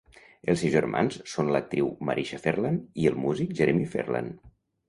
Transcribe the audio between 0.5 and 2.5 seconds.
Els seus germans són l'actriu Marisha